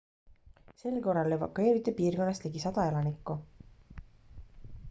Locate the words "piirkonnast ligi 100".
1.99-2.89